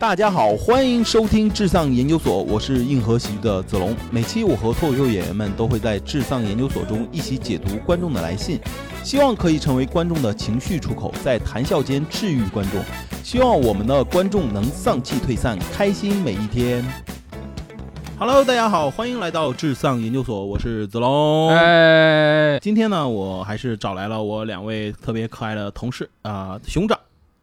[0.00, 3.94] 大家好，欢迎收听智丧研究所，我是硬核喜剧的子龙。
[4.10, 8.58] 每期我和脱口秀演员们都会在智丧研究所中一起解读观众的来信，
[9.04, 12.82] 希望可以成为观众的情绪出口，在谈笑间治愈观众。
[13.22, 16.82] 希望我们的观众能丧气退散，开心每一天。
[18.18, 21.50] Hello，大家好，欢迎来到智丧研究所，我是子龙。
[21.50, 26.98] 哎，今天呢，我还是找来了我两位特别可爱的同事啊、熊掌，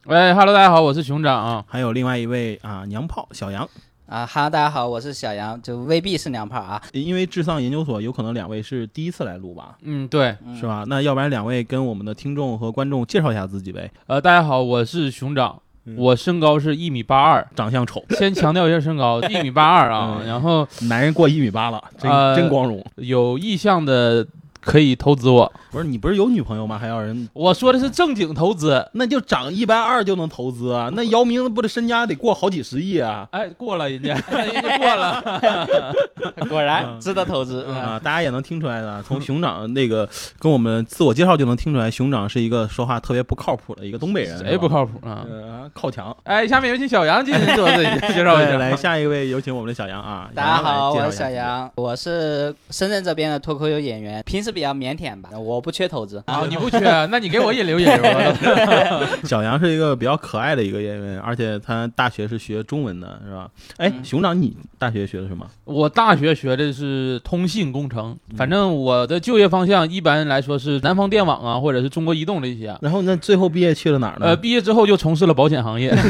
[0.09, 1.61] 喂，Hello，大家好，我是熊掌啊。
[1.67, 3.67] 还有另外一位啊、娘炮小杨。
[4.05, 6.81] 啊哈，大家好，我是小杨，就未必是娘炮啊。
[6.93, 10.85] 因为智丧研究所有可能两位是第一次来录吧，嗯，对，是吧？
[10.87, 13.91] 那要不然两位跟我们的听众和观众介绍一下自己呗。
[14.05, 17.45] 呃，大家好，我是熊掌，嗯我身高是一米八二。
[17.53, 20.19] 长相丑， 先强调一下身高， 一米八二啊。
[20.21, 22.81] 嗯然后男人过一米八了，真、呃真光荣。
[22.95, 24.25] 有意向的
[24.67, 25.49] 可以投资我。
[25.71, 26.77] 不是你不是有女朋友吗？
[26.77, 27.29] 还要人？
[27.31, 28.85] 我说的是正经投资。
[28.93, 30.89] 那就涨一百二就能投资啊？
[30.93, 33.25] 那姚明不得身家得过好几十亿啊？
[33.31, 35.93] 哎，过了人家， 人家过了。
[36.49, 37.63] 果然值得投资。
[37.63, 40.07] 啊，大家也能听出来的，从熊掌那个
[40.39, 44.85] 跟我们自我介绍就能听出来，熊掌是一个说话特别不靠谱的一个东北人，谁不靠？
[44.85, 45.25] 谱啊？
[45.29, 46.15] 呃，靠墙。
[46.23, 48.57] 哎，下面有请小杨进行自我自己介绍一，下。
[48.59, 50.29] 来下一位，有请我们的小杨啊！
[50.33, 56.17] 大家好，我是小杨，我是深圳这边的脱口秀演员，平时比较腼腆吧，我不缺投资。
[56.25, 56.79] 啊，你不 缺，
[57.11, 59.07] 那你给我引流引流吧。
[59.23, 63.47] 小杨是一个比较可爱的一个演员，而且他大学是学中文的，是吧？
[63.77, 65.45] 哎，嗯熊掌，你大学学的什么？
[65.63, 72.79] 我大学学的是通信工程，反正我的就业方向一般来说是南方电网啊，或者是中国移动这些啊。
[72.81, 74.25] 然后那最后毕业去了哪儿呢？
[74.25, 75.93] 呃，毕业之后就从事了保险行业。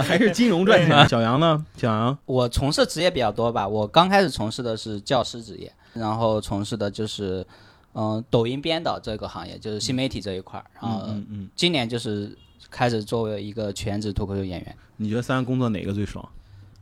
[0.00, 1.08] 还是金融赚钱。
[1.08, 1.64] 小杨呢？
[1.76, 7.46] 小杨，我从事职业比较多吧，我刚开始从事的是教师职业，然后从事的就是
[7.94, 12.36] 嗯、抖音编导这个行业，就是新媒体这一块儿，然后嗯嗯，今年就是
[12.70, 16.26] 开始作为一个全职脱口秀演员，你觉得三个工作哪个最爽？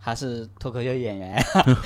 [0.06, 1.36] 还是脱口秀演员。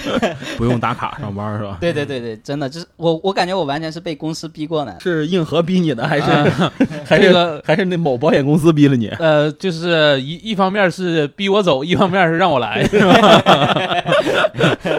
[0.58, 1.78] 不用打卡上班是吧？
[1.80, 4.94] 对对对对，真的就是我，我感觉我完全是被公司逼过的。
[5.00, 6.70] 是硬核逼你的，还是、啊
[7.06, 9.08] 还是、这个还是那某保险公司逼了你？
[9.18, 13.94] 呃，就是一一方面是逼我走，一方面是让我来，是吧？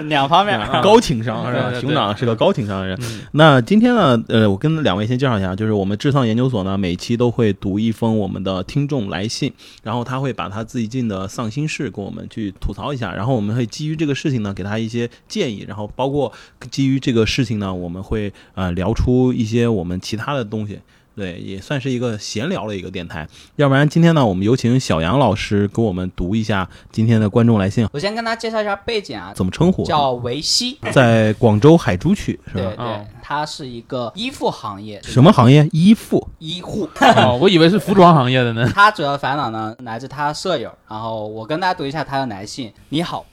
[0.06, 1.72] 两方面啊高情商是吧？
[1.80, 2.98] 熊掌是个高情商的人。
[3.04, 9.54] 嗯那今天呢，呃，我跟两位先介绍一下，就是我们智丧研究所呢，每期都会读一封我们的听众来信，
[9.84, 16.32] 然后他会把他最近的丧心事跟我们去吐槽一下，然后我们会基于这个事情呢，给他一些建议，然后包括
[16.70, 20.80] 基于这个事情呢，我们会呃聊出一些我们其他的东西。
[21.16, 23.28] 对，也算是一个闲聊的一个电台。
[23.58, 29.84] 要不然今天呢，我们有请小杨老师给我们读一下今天的观众来信，我先跟大家介绍一下背景啊，怎么称呼？
[29.84, 32.74] 叫维西，在广州海珠区是吧？
[32.76, 35.68] 对对，他是一个衣服行业，什么行业？
[35.74, 36.26] 衣服。
[36.40, 36.88] 医护。
[37.18, 38.72] 哦，我以为是服装行业的呢。
[38.74, 42.72] 他主要烦恼呢来自他舍友，然后我跟大家读一下他的来信。
[42.90, 43.26] 你好，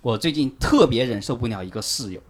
[0.00, 2.20] 我最近特别忍受不了一个室友，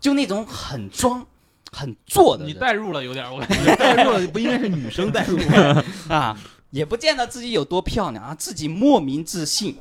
[0.00, 1.24] 就那种很装、
[1.72, 3.74] 很做的人你代入了有点，我感觉。
[3.76, 5.82] 代入了不应该是女生代入吗？
[6.08, 6.38] 啊，
[6.70, 9.76] 也不见得自己有多漂亮啊，自己莫名自信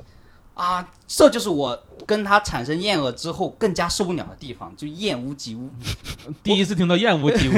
[0.54, 5.70] 啊，这就是我跟他产生厌恶之后更加受不了的地方，就厌恶及乌。
[6.42, 7.54] 第一次听到厌恶及乌。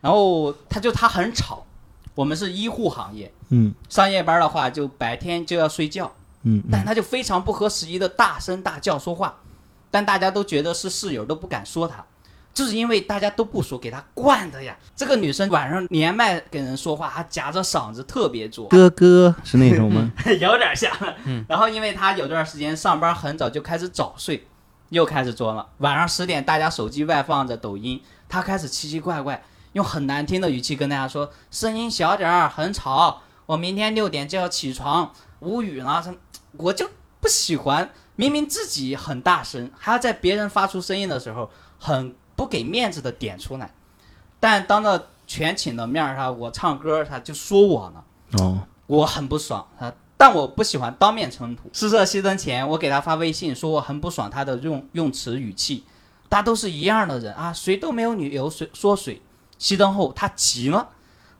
[0.00, 1.66] 然后他就他很吵，
[2.14, 6.12] 我们是医护行业，嗯上夜班的话就白天就要睡觉，
[6.44, 9.40] 嗯但他就非常不合时宜的大声大叫说话，
[9.90, 12.04] 但大家都觉得是室友都不敢说他。
[12.56, 14.74] 就是因为大家都不说，给他惯的呀。
[14.96, 20.10] 这个女生晚上连麦跟人说话，还夹着嗓子特别作，哥哥是那种吗？
[20.40, 20.90] 有点像。
[21.46, 24.48] 然后因为她有段时间上班很早就开始早睡，
[24.88, 25.68] 又开始作了。
[25.78, 29.44] 晚上十点大家手机外放着抖音，她开始奇奇怪怪，
[29.74, 36.02] 用很难听的语气跟大家说：“声音小点儿，很吵，我明天六点就要起床，无语了。”
[36.56, 36.88] 我就
[37.20, 43.74] 不喜欢，明明自己很大声，还要在别人发出声音的时候很不给面子的点出来，
[44.38, 48.04] 但当着全寝的面儿，他我唱歌，他就说我呢。
[48.38, 51.70] 哦，我很不爽他，但我不喜欢当面冲突。
[51.72, 55.84] 试射熄灯前，我给他发微信说我很不爽他的用用词语气，
[56.28, 59.20] 大家都是一样的人啊，谁都没有理由谁说谁。
[59.58, 60.88] 熄灯后，他急了，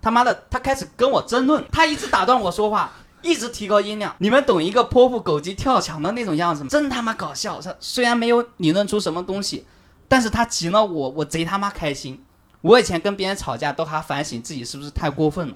[0.01, 2.91] 他妈的，他开始跟我争论，他一直打断我说话，
[3.21, 4.15] 一直提高音量。
[4.19, 6.69] 你们懂一个泼妇狗急跳墙的那种样子吗？
[6.71, 7.61] 真他妈搞笑！
[7.61, 9.67] 他虽然没有理论出什么东西，
[10.09, 12.23] 但是他急了我，我贼他妈开心。
[12.63, 15.55] 我以前跟别人吵架都还反省自己是不是太过分了，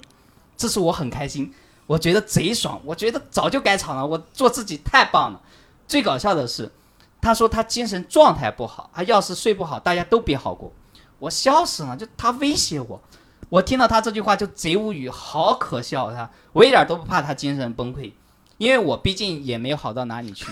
[0.55, 1.53] 这次我很开心，
[1.87, 5.41] 我觉得贼爽，我觉得早就该吵了，我做自己太棒了。
[5.87, 6.71] 最搞笑的是，
[7.19, 10.71] 他说他精神状态不好，他要是睡不好，大家都别好过。
[11.19, 13.01] 我笑死了，就他威胁我，
[13.49, 18.13] 我听到他这句话就贼无语，好可笑他，我一点都不怕他精神崩溃，
[18.57, 20.45] 因为我毕竟也没有好到哪里去，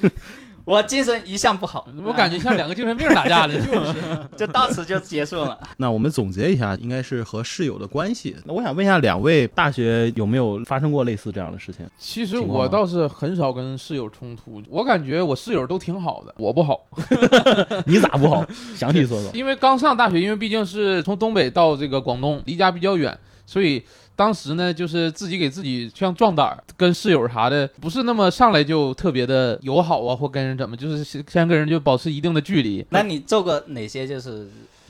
[0.70, 3.94] 我精神一向不好，我感觉像两个精神病打架的， 就是。
[4.36, 5.58] 就到此就结束了。
[5.78, 8.36] 那我们总结一下，应该是和室友的关系。
[8.44, 11.84] 那我想问一下，两位大学有没有发生过类似这样的事情？
[11.98, 16.86] 其实我倒是很少跟室友冲突，我感觉我室友都挺好的，我不好。
[17.84, 18.46] 你咋不好？
[18.76, 19.28] 详细说说。
[19.34, 23.82] 因为刚上大学，因为毕竟是从东北到这个广东，离家比较远，所以
[24.20, 32.84] 当时呢，就是自己给自己像壮胆儿，跟室友啥的，不是那么上来就特别的友好啊，或跟人怎么，就是先先跟人就保持一定的距离。
[32.90, 34.46] 那你做过哪些就是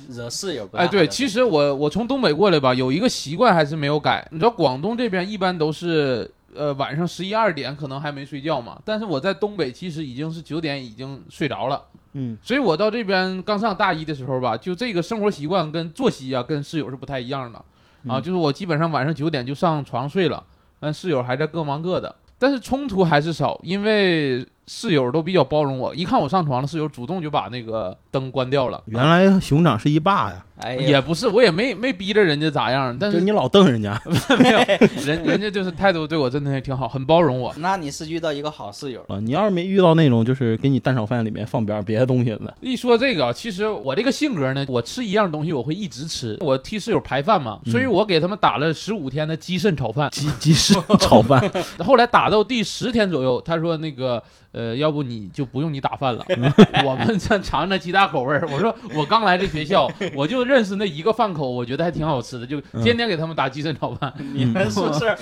[0.09, 4.27] 惹室友不大哎，对，其实我我从东北过来吧，有一个习惯还是没有改。
[4.32, 11.81] 你知道广东这边一般都是呃晚上十一二点可能还没睡觉嘛，但是我在东北其实已经是九点已经睡着了。
[12.15, 17.65] 嗯，所以我到这边刚上大一的时候吧，就这个生活习惯跟作息啊，跟室友是不太一样的
[18.08, 18.19] 啊。
[18.19, 20.44] 嗯就是我基本上晚上九点就上床睡了，
[20.79, 22.14] 但室友还在各忙各的。
[22.38, 25.93] 但是冲突还是少，因为室友都比较包容我。
[25.93, 28.81] 一看我上床了，室友主动就把那个灯关掉了。
[28.87, 34.00] 原来熊掌是一霸呀，哎呀，也不是，我也没没逼着人家咋样，但就是你老瞪人家
[34.38, 34.58] 没有
[35.05, 37.52] 人人家就是态度对我真的还挺好，很包容我。
[37.58, 39.19] 那你是遇到一个好室友，啊！
[39.19, 46.38] 你要是没遇到那种就是给你蛋炒饭里面放点别的东西的，一说这个，其实我这个性格呢，我吃一样东西我会一直吃。
[46.40, 50.08] 我替室友排饭嘛，所以我给他们打了十五天的鸡肾炒饭。
[50.12, 51.43] 鸡鸡肾炒饭，
[51.84, 54.22] 后来打到第十天左右，他说那个
[54.52, 56.25] 呃，要不你就不用你打饭了，
[56.85, 58.47] 我们再尝尝其他口味儿。
[58.50, 64.12] 我说我刚来这学校，我就认识那一个饭口，我觉得还挺好吃的，就天天给他们打鸡胗炒饭。
[64.35, 65.17] 你们宿舍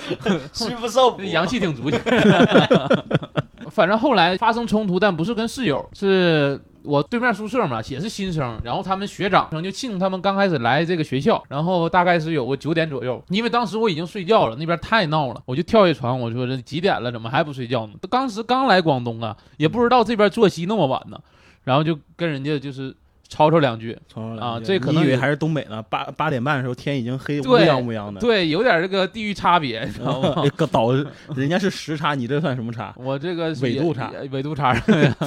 [0.51, 1.99] 吃不受补， 阳气挺足的。
[3.69, 17.93] 反正后来发生冲突，但不是跟室友，是我对面宿舍嘛，也是新生，然后他们学长就庆祝他们刚开始来这个学校，然后大概是有个九点左右，因为当时我已经睡觉了，那边太闹了，我就跳下床，我说这几点了，怎么还不睡觉呢？
[18.09, 21.19] 当时刚来广东啊，也不知道这边作息那么晚呢，
[21.63, 22.95] 然后就跟人家就是
[23.29, 23.95] 吵吵两句，
[24.39, 25.81] 啊这可能你以为还是东北呢？
[25.83, 30.41] 八八点半的时候天已经黑乌对泱乌泱的，对，有点这个地域差别，你知道吗？
[30.43, 30.91] 这 个岛
[31.35, 32.93] 人家是时差， 你这算什么差？
[32.97, 34.75] 我这个纬度差，纬度差，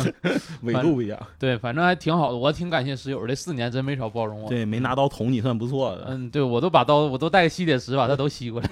[0.62, 4.48] 纬度不一样，对，反正还挺好的，我挺感谢室友，这四年真没少包容我。
[4.48, 6.06] 对，没拿刀捅你算不错的。
[6.08, 8.68] 嗯，对我都把刀，我都带个吸铁石把他都吸过来。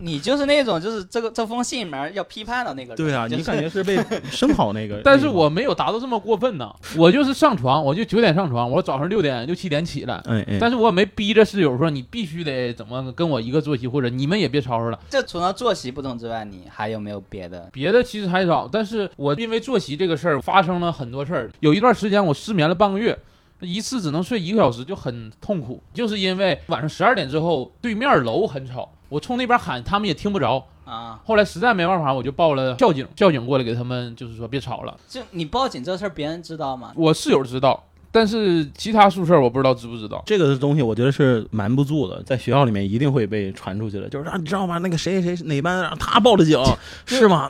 [0.00, 2.96] 你就是那种就是这个这封信里面要批判的那个人。
[2.96, 3.98] 对啊，就是你感觉是被
[4.30, 14.98] 生跑那个，但是我没有达到这么过分呢，我就是上床，我就九点上床，我早上六点六七点起来，哎哎，但是我没逼着室友说你必须得怎么跟我一个作息，或者你们也别吵吵了。
[15.08, 17.68] 这除了作息不同之外，你还有没有别的？
[17.72, 23.18] 别的其实还少，但是我因为作息这个事儿发生了很多事儿，有一段时间我失眠了半个月。
[23.60, 30.64] 一次只能睡一个小时，就很痛苦，就是因为晚上十二点之后，对面楼很吵，我冲那边喊，他们也听不着。
[30.84, 34.96] 啊，后来实在没办法，我就报了校警，校警过来给他们就是说别吵了。
[35.08, 36.92] 就你报警这事儿，别人知道吗？
[36.94, 40.22] 我室友知道，但是其他宿舍我不知道知不知道。
[40.24, 44.08] 这个东西我觉得是瞒不住的，在学校里面一定会被传出去的。
[44.08, 44.78] 就是啊，你知道吗？
[44.78, 46.58] 那个谁谁谁哪班让他报的警，
[47.04, 47.48] 是吗？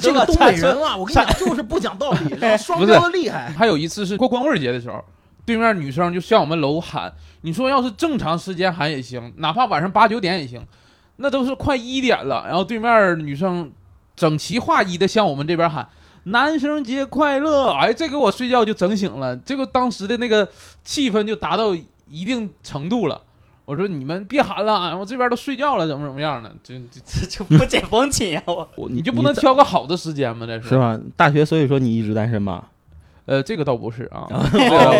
[0.00, 3.50] 这个东北人啊，我跟你讲， 就是不讲道理，双标的厉害。
[3.50, 5.04] 还有一次是过光棍节的时候，
[5.44, 10.64] 对面女生就向我们楼喊，你说要是正常时间喊也行，哪怕晚上八九点也行，
[11.16, 13.72] 那都是快一点了，然后对面女生
[14.14, 15.88] 整齐划一的向我们这边喊。
[16.28, 17.70] 男生节快乐！
[17.72, 20.48] 哎，这给我睡觉就整醒了，这个当时的那个
[20.84, 21.74] 气氛就达到
[22.08, 23.20] 一定程度了。
[23.64, 26.48] 我说你们别喊了，我这边都睡觉了，怎么怎么样的？
[26.62, 28.42] 就这这就 不解风情呀！
[28.46, 30.46] 我我你就不能挑个好的时间吗？
[30.46, 30.98] 这是是吧？
[31.16, 32.70] 大学，所以说你一直单身吧？
[33.26, 34.28] 呃， 这个倒不是啊，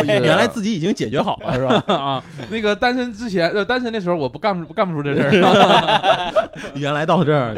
[0.04, 1.82] 原来自己已经解决好了，是吧？
[1.94, 6.50] 啊，那个单身之前，呃，单身的时候我不干不干不出这事儿。
[6.74, 7.54] 原来到这儿，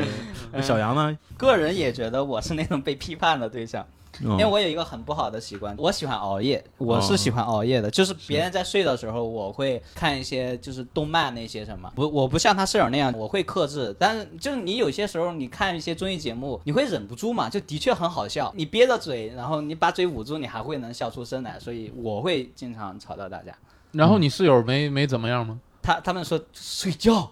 [0.63, 1.19] 小杨呢？
[1.37, 3.87] 个人也觉得我是那种被批判的对象，
[4.21, 23.55] 因因为我有一个很不好的习惯，我喜欢熬夜，我是喜欢熬夜的，就是别人在睡的时候，我会看一些就是动漫那些什么，不，我不像他室友那样，我会克制，但是就是你有些时候你看一些综艺节目，你会忍不住嘛，就的确很好笑，你憋着嘴，然后你把嘴捂住，你还会能笑出声来，所以我会经常吵到大家。
[23.93, 25.59] 然后你室友没没怎么样吗？
[25.81, 27.31] 他他们说睡觉，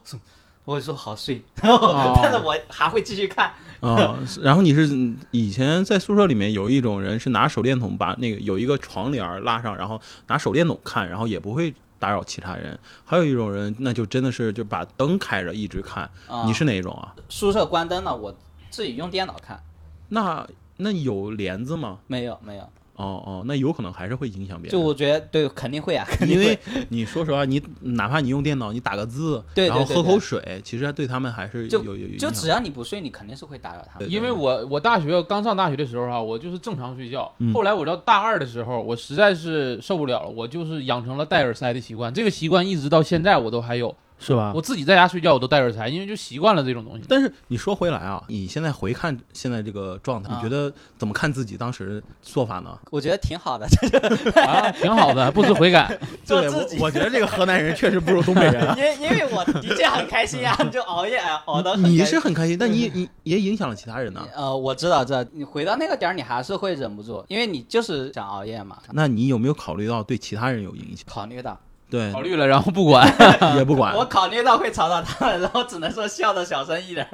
[0.66, 3.50] 我说好睡， 哦但是我还会继续看。
[3.80, 4.88] 啊，然后你是
[5.30, 12.76] 以前在宿舍里面有一种人是拿手电筒把那个有一个床帘拉上，然后拿手电筒看，然后也不会打扰其他人。
[13.04, 16.02] 还有一种人，那就真的是就把灯开着一直看。
[16.26, 17.14] 啊你是哪一种啊？
[17.28, 18.36] 宿舍关灯了，我
[18.68, 19.62] 自己用电脑看。
[20.08, 20.44] 那
[20.78, 21.98] 那有帘子吗？
[22.08, 24.72] 没有没有，哦哦，那有可能还是会影响别人。
[24.72, 26.58] 就我觉得对，肯定会啊，肯定因为。
[26.88, 34.08] 你说实话，你哪怕你用电脑，你打个字，对对然后喝口水，其实对他们还是就有有有影响就只要你不睡，你肯定是会打扰他们。
[34.08, 37.32] 对因为我我大学刚上大学的时候哈、我就是正常睡觉。
[37.38, 42.12] 嗯后来我到大二的时候，我实在是受不了了，我就是养成了戴耳塞的习惯。
[42.12, 43.94] 这个习惯一直到现在我都还有。
[44.18, 44.52] 是吧？
[44.54, 47.04] 我自己在家睡觉我都戴耳塞，因为就习惯了这种东西。
[47.08, 52.78] 但是你说回来啊，你现在回看现在这个状态，啊你觉得怎么看自己当时做法呢？
[52.90, 53.66] 我觉得挺好的，
[54.42, 55.86] 啊，挺好的，不知悔改。
[56.26, 58.74] 对做自己我，我觉得这个河南人确实不如东北人啊。
[58.78, 64.26] 因因为我的确很开心啊，就熬夜啊熬到你是很开心，但你你也影响了其他人呢。
[64.34, 68.78] 呃，我知道，知道，你回到那个点儿，你还是会忍不住，因为你就是想熬夜嘛。
[68.92, 71.04] 那你有没有考虑到对其他人有影响？
[71.06, 73.06] 考虑到，对考，虑了，然后不管。
[73.56, 77.06] 也不管我，考虑到会吵到他们，然后只能说笑的小声一点。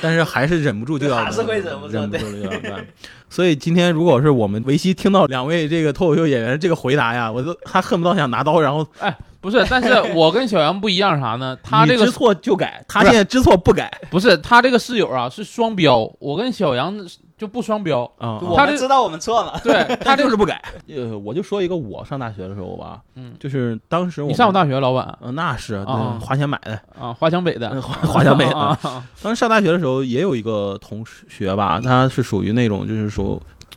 [0.00, 2.86] 但是还是忍不住就要还是会忍不住忍不住就要干。
[3.32, 11.56] 所以今天如果是我们维西听到两位这个脱口秀演员这个回答呀，我都他恨不得想拿刀，然后哎，不是，但是我跟小杨不一样啥呢？
[11.64, 16.94] 他这个知错就改，他现在知错不改不是他这个室友啊是双标，我跟小杨
[17.38, 18.04] 就不双标。
[18.18, 18.38] 啊。
[18.42, 20.62] 我他知道我们错了， 对他就是不改。
[20.94, 28.52] 呃，我就说一个我上大学的时候吧，嗯，就是当时我你上过大，学，老板呃，那是啊花钱买的，啊，华强北的，华华强北的。
[28.56, 33.21] 啊啊当时上大学的时候，也有一个同学吧，他是属于那种就是说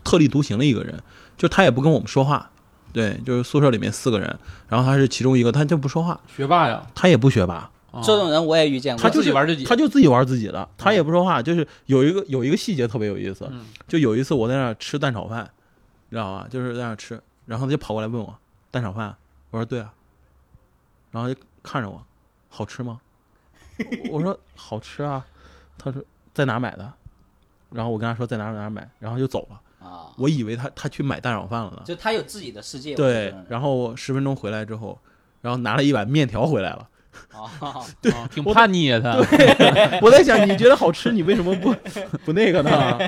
[0.03, 1.01] 特立独行的一个人，
[1.37, 2.49] 就他也不跟我们说话。
[2.93, 9.03] 对，就是宿舍里面四个人，然后他是其中一个，他就不说话，学霸呀，他也不学霸，啊这种人我也遇见过。
[9.03, 11.41] 他就是自己玩自己他就自己玩自己的，他也不说话。
[11.41, 15.43] 就是有一个有一个细节特别有意思，嗯就有一次我在那吃蛋炒饭，
[16.09, 16.47] 你知道吧？
[16.49, 18.33] 就是在那吃，然后他就跑过来问我
[18.71, 19.13] 蛋炒饭，
[19.51, 19.91] 我说对啊，
[21.11, 22.01] 然后就看着我，
[22.47, 23.01] 好吃吗？
[24.09, 25.25] 我说好吃啊，
[25.77, 26.01] 他说
[26.33, 26.93] 在哪买的？
[27.71, 29.59] 然后我跟他说在哪儿哪儿买，然后就走了。
[29.87, 31.81] 啊，我以为他他去买蛋炒饭了呢。
[31.85, 32.95] 就他有自己的世界。
[32.95, 34.97] 对，然后十分钟回来之后，
[35.41, 36.87] 然后拿了一碗面条回来了。
[37.31, 37.47] 啊，
[38.11, 39.15] 啊挺叛逆啊他。
[40.01, 41.73] 我在想，你觉得好吃，你为什么不
[42.25, 42.99] 不那个呢？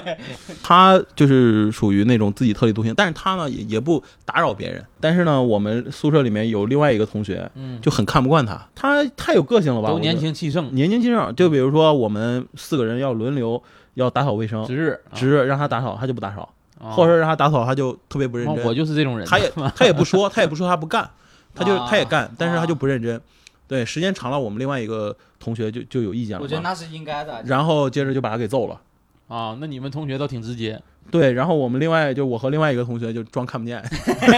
[0.63, 4.83] 他就是属于那种自己特立独行，但是他呢也也不打扰别人。
[5.01, 9.89] 但是呢，我们宿舍里面有另外一个同学嗯，就很看不惯他，他太有个性了吧？
[9.89, 11.35] 都年轻气盛，年轻气盛。
[11.35, 13.61] 就比如说我们四个人要轮流
[13.97, 16.47] 要打扫卫生，值日值日让他打扫，他就不打扫；
[16.79, 18.63] 啊或者让他打扫，他就特别不认真。
[18.63, 19.27] 我就是这种人。
[19.27, 21.09] 他也他也不说，他也不说他不干，
[21.55, 23.19] 他就啊他也干，但是他就不认真。
[23.67, 26.43] 对，时间长了，我们另外一个同学就就有意见了。
[26.43, 27.41] 我觉得那是应该的。
[27.45, 28.79] 然后接着就把他给揍了。
[29.27, 30.81] 啊，那你们同学都挺直接。
[31.09, 33.81] 对，然后我们另外就我和另外一个同学就装看不见，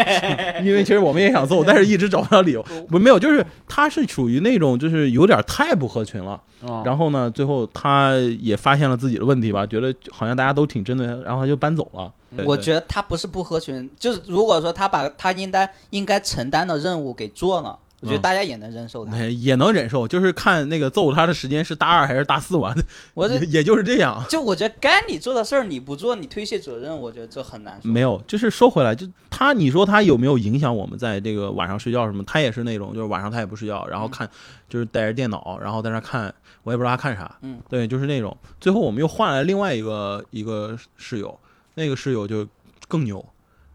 [0.63, 2.62] 因为其实我们也想揍，但是一直找不到理由。
[2.88, 6.39] 不，没有，就是他是属于那种就是有点太不合群了。
[6.63, 12.13] 啊，然后呢，最后他也发现了自己的问题吧，觉得好像大家都挺针对他，然后他就搬走了。
[12.36, 19.13] 对对我觉得他不是不合群，就是如果说他把他应该应该承担的任务给做了，我觉得嗯大家也能忍受他。
[19.15, 22.75] 哎也能忍受，就是看那个揍他的时间是大二还是大四完，
[23.13, 24.24] 我这也也就是这样。
[24.29, 27.89] 就我觉得该你做的事儿你不做，你推卸责任，我觉得这很难受。
[27.89, 32.24] 没有，就是说回来，就他，你说他有没有影响我们在这个晚上睡觉什么？
[32.25, 34.29] 他也是那种，就是晚上他也不睡觉，然后看，
[34.68, 37.38] 就是带着电脑，然后在那看，我也不知道他看啥。
[37.41, 38.36] 嗯，对，就是那种。
[38.60, 41.38] 最后我们又换来另外一个一个室友，
[41.75, 42.48] 那个室友就
[42.88, 43.24] 更牛，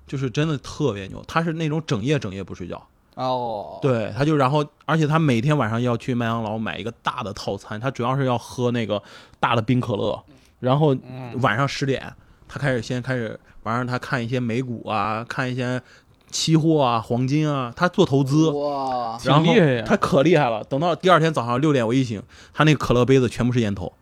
[0.07, 1.23] 就是真的特别牛。
[1.27, 9.01] 他是那种整夜整夜不睡觉，哦，对，他就然后，而且他每天晚上要去麦当劳买一个大的套餐，他主要是要喝那个
[9.39, 10.21] 大的冰可乐，
[10.59, 12.13] 然后嗯晚上十点，
[12.49, 15.81] 他开始先开始晚上他看一些美股啊，看一些
[16.29, 20.65] 期货啊、黄金啊，他做投资，哇，然后挺厉害呀他可厉害了。
[20.65, 22.21] 等到第二天早上六点我一醒，
[22.53, 23.93] 他那个可乐杯子全部是烟头，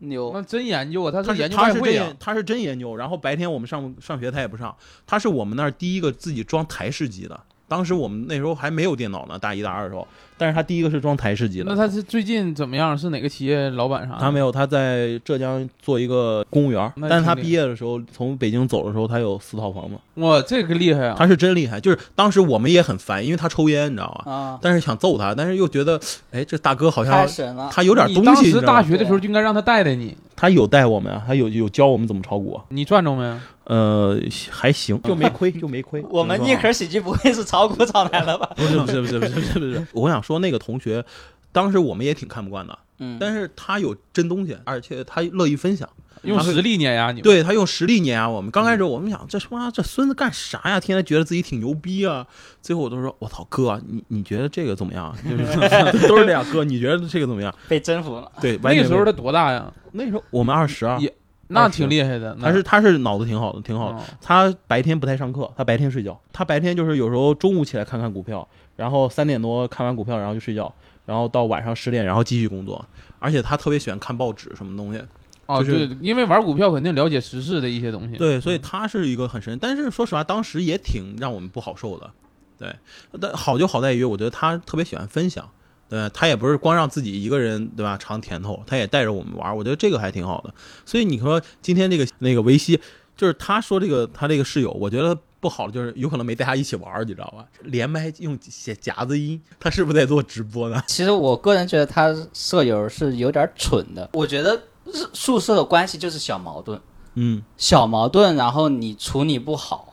[0.00, 2.16] 牛那真研究啊，他他是是研究他是真外汇啊。
[2.20, 2.94] 他是真研究。
[2.94, 7.40] 然后白天我们上上学他也不上，他是我们那儿第一个自己装台式机的。
[7.68, 10.08] 当时我们那时候还没有电脑呢，大一大二的时候，
[10.38, 11.66] 但是他第一个是装台式机的。
[11.68, 12.96] 那他是最近怎么样？
[12.96, 14.20] 是哪个企业老板啥的？
[14.20, 21.14] 他没有，他在浙江做一个公务员，但是他毕业的时候从北京走的时候，他有四套房子，哇，这个厉害啊！
[21.18, 21.78] 他是真厉害。
[21.78, 24.32] 就是当时我们也很烦，因为他抽烟，你知道吗？
[24.32, 27.68] 啊，但是想揍他，但是又觉得，哎，这大哥好太像神了。
[27.70, 33.38] 他有点东西，你当时大学的时候就应该让他带带你，他有带我们啊，他有有教我们怎么炒股，你赚着没？
[33.68, 34.18] 呃，
[34.50, 36.02] 还行，就没亏，就没亏。
[36.10, 38.50] 我们宁可喜剧不会是炒股炒来了吧？
[38.56, 41.04] 不是不是不是不是不是不是， 我想说那个同学，
[41.52, 45.88] 当时我们也挺看不惯的，嗯，但是他有真东西，而且他乐意分享。
[46.22, 47.22] 用实力碾压你们。
[47.22, 48.50] 对他用实力碾压我们。
[48.50, 50.80] 刚开始我们想，这他妈这孙子干啥呀？
[50.80, 52.26] 天天觉得自己挺牛逼啊。
[52.60, 55.14] 最后我都说，我操哥，你你觉得这个怎么样？
[55.22, 57.54] 就是都是这样，哥，你觉得这个怎么样？
[57.68, 58.32] 被征服了。
[58.40, 59.72] 对，那个时候他多大呀？
[59.92, 61.14] 那时候我们二十啊，也
[61.48, 62.34] 那挺厉害的。
[62.38, 63.98] 那他是他是脑子挺好的，挺好的。
[63.98, 66.18] 哦他白天不太上课，他白天睡觉。
[66.32, 70.72] 他白天就是有时候中午起来看看股票，然后三点多看完股票，然后就睡觉，
[71.06, 72.84] 然后到晚上十点，然后继续工作。
[73.18, 75.02] 而且他特别喜欢看报纸什么东西，
[75.46, 78.16] 哦，就是对，因为玩股票肯定了解时事的一些东西。
[78.16, 79.58] 对，所以他是一个很神。
[79.60, 82.10] 但是说实话，当时也挺让我们不好受的。
[82.58, 82.74] 对，
[83.20, 85.48] 但好就好在于，我觉得他特别喜欢分享。
[85.88, 87.96] 对他也不是光让自己一个人，对吧？
[87.96, 90.52] 尝甜头，他也带着我们玩，我觉得这个还挺好的。
[90.84, 92.78] 所以你说今天这个那个维西，
[93.16, 97.46] 就是他说这个他这个室友，我觉得不好的就是有可能没带他一起玩，你知道吧？
[97.62, 100.82] 连麦用写夹子音，他是不是在做直播呢？
[100.86, 104.10] 其实我个人觉得他舍友是有点蠢的。
[104.12, 106.78] 我觉得宿宿舍的关系就是小矛盾，
[107.14, 109.87] 嗯，小矛盾，然后你处理不好，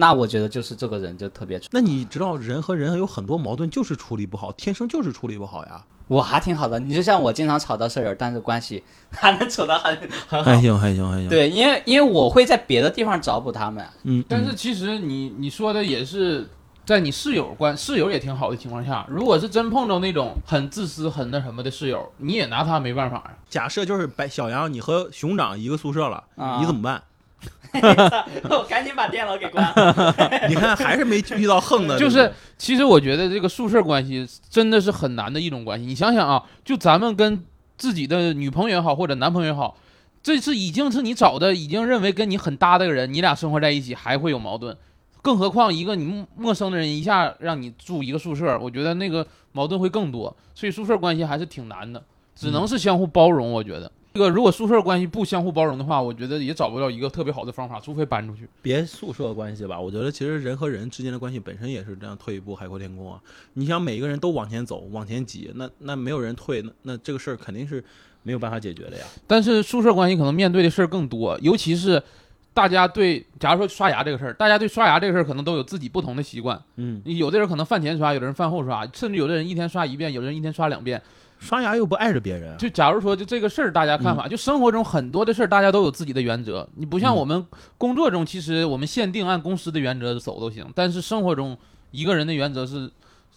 [0.00, 1.68] 那我觉得就是这个人就特别蠢。
[1.72, 5.84] 那你知道人和人有很多矛盾就是处理不好，天生就是处理不好呀。
[6.06, 10.52] 我还挺好的，你就像我经常吵到舍友，但是关系还能处得很很好。
[10.52, 13.84] 还行还行还行。，对，因为因为我会在别的地方找补他们。
[14.04, 16.48] 嗯，但是其实你你说的也是
[16.86, 23.34] 在你室友关室友也挺好的情况下，如果是真碰到那种很自私、很那什么的室友，你也拿他没办法呀。
[23.50, 27.02] 假设就是白小杨，你和熊掌一个宿舍了，啊你怎么办？
[28.48, 30.14] 我赶紧把电脑给关了。
[30.48, 35.84] 你看还是没遇到横的，就是其实我觉得这个宿舍关系真的是很难的一种关系。
[35.84, 37.44] 你想想啊，就咱们跟
[37.76, 39.76] 自己的女朋友也好，或者男朋友也好，
[40.22, 44.74] 这是已经是你找的，已经认为跟你很搭的人，你俩生活在一起还会有矛盾，
[45.20, 50.34] 更何况一个你陌陌生的人一下让你住一个宿舍，我觉得那个矛盾会更多。
[50.54, 52.02] 所以宿舍关系还是挺难的，
[52.34, 53.52] 只能是相互包容。
[53.52, 53.92] 我觉得。
[54.18, 58.48] 这个如果宿舍关系不相互包容的话，我觉得也找不到一个特别好的方法，除非搬出去。
[58.60, 63.20] 别宿舍关系吧，我觉得其实人和人之间的关系本身也是这样，退一步海阔天空啊。
[63.52, 67.84] 你想每一个人都往前走，往前挤，那那没有人退，那那这个事儿肯定是
[68.24, 69.04] 没有办法解决的呀。
[69.28, 72.02] 但是宿舍关系可能面对的事儿更多，尤其是
[72.52, 76.60] 大家对，假如说刷牙这个事儿，大家对刷牙这个事儿可能都有自己不同的习惯。
[76.74, 81.00] 嗯，有的人可能饭前刷，有的人饭后刷，甚至有的人一天刷一遍，有的人一天刷两遍。
[81.38, 86.68] 刷牙又不碍着别人，就假如说就这个事儿，大家看法，就生活中很多的事儿，大家都有自己的原则。
[86.74, 91.56] 你不像嗯我们工作中，其实我们限定按公司的原则走都行，但是生活中
[91.90, 92.90] 一个人的原则是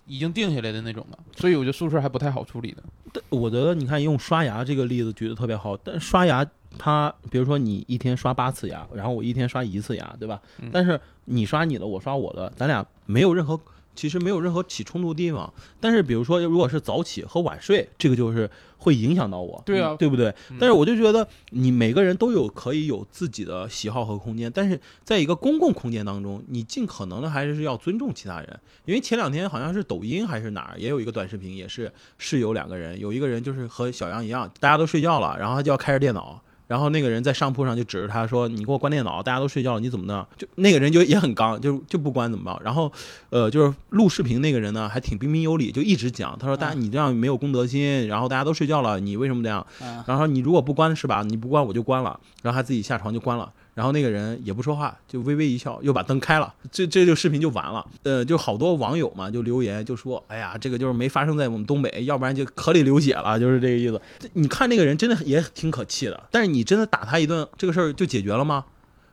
[0.08, 2.84] 已经定下来的那种的，所以我觉得宿舍还不太好处理的。
[3.14, 6.46] 但我觉得你看用刷牙这个例子举得特别好，但刷牙
[6.78, 10.42] 它比如说你一天刷八次牙，然后我一天刷一次牙，对吧？
[10.60, 13.60] 嗯但是你刷你的，我刷我的，咱俩没有任何。
[13.96, 20.30] 其实没有任何起冲突的地方，但是比如说，如果是早起和晚睡，这个就是会影响到我，对啊对不对？
[20.50, 28.60] 嗯但是我就觉得，你每个人都有可以有自己的喜好和空间，但是在一个公共空间当中，你尽可能的还是要尊重其他人。
[28.86, 36.42] 因为前两天好像是抖音还是哪儿也有一个短视频，也是室友两个人，有一个人就是和小杨一样，大家都睡觉了，然后他就要开着电脑。
[36.72, 42.58] 然后那个人在上铺上就指着他说：“你给我关电脑，大家都睡觉了，你怎么的？”就那个人就也很刚，就就不关怎么办？
[42.64, 42.90] 然后，
[43.30, 51.24] 呃，就是录视频那个人呢，还挺彬彬有礼，就一直讲，他说：“大家你这样没有公德心，然后大家都睡觉了，你为什么这样？”嗯，然后你如果不关是吧？
[51.24, 52.18] 你不关我就关了。
[52.42, 53.52] 然后他自己下床就关了。
[53.74, 56.54] 然后那个人也不说话，就微微一笑，又把灯开了。
[56.72, 57.86] 这这就视频就完了。
[58.04, 68.66] 呃，就好多网友嘛就留言就说：“哎呀，这个就是没发生在我们东北，要不然就河里流血了，就是这个意思。”这你看那个人真的也挺可气的，但是你真的打他一顿，这个事儿就解决了吗？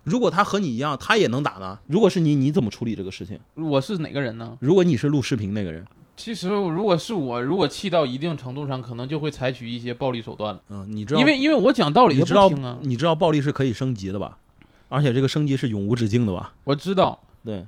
[0.03, 1.79] 如果他和你一样，他也能打呢？
[1.87, 3.39] 如果是你，你怎么处理这个事情？
[3.55, 4.57] 我是哪个人呢？
[4.61, 5.85] 如果你是录视频那个人，
[6.17, 10.61] 其实如果是我，如果气到一定程度上，可能就会采取一些暴力手段了。
[10.71, 14.39] 嗯，你知道，因为因为我讲道理他你知道不听啊，你知道暴力是可以升级的吧？
[14.89, 16.55] 而且这个升级是永无止境的吧？
[16.65, 17.19] 我知道。
[17.45, 17.67] 对，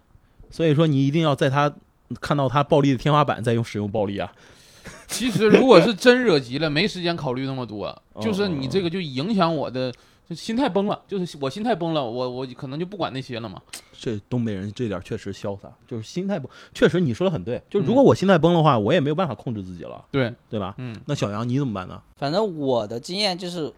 [0.50, 1.72] 所以说你一定要在他
[2.20, 4.32] 看到他暴力的天花板再用使用暴力啊。
[5.06, 9.92] 其实如果是真惹急了，没时间考虑那么多， 哦就是你这个就影响我的
[10.28, 13.60] 就心态崩了，就是我心态崩了，我我可能就不管那些了嘛。
[13.92, 16.48] 这东北人这点确实潇洒，就是心态崩。
[16.72, 20.74] 确实你说的很对，就如果我心态崩的话，我也没有办法控制自己了，对，对吧？
[20.78, 22.00] 嗯，那小杨你怎么办呢？
[22.16, 23.70] 反正我的经验就是，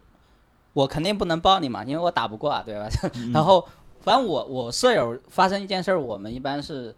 [0.73, 2.89] 我肯定不能帮你嘛，因为我打不过啊，对吧？
[3.15, 3.65] 嗯 然后，
[4.01, 6.93] 反正我我舍友发生一件事儿，我们一般是，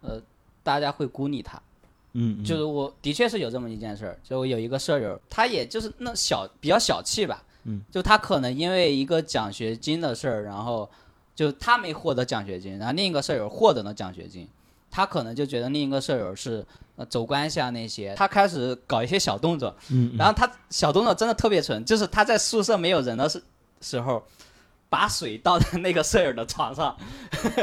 [0.00, 0.20] 呃，
[0.62, 1.60] 大家会孤立他。
[2.12, 10.88] 嗯，嗯就是我的确是有这么一件事儿，就我有一个舍友，他也就是那小比较小气吧，嗯，就他可能因为一个奖学金的事儿，然后
[11.34, 14.48] 就他没获得奖学金，然后另一个舍友获得了奖学金，
[14.96, 16.64] 他可能就觉得另一个舍友是
[16.96, 20.16] 呃走关系啊那些，他开始搞一些小动作，嗯，嗯。
[20.16, 23.42] 然后他小动作真的特别蠢，就是他在宿舍没有人的时
[23.82, 24.24] 时候，
[24.88, 26.96] 把水倒在那个舍友的床上，